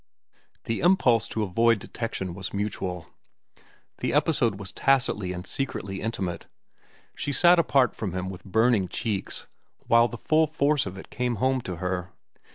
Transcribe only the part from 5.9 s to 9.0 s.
intimate. She sat apart from him with burning